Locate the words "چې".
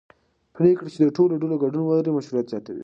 0.95-0.99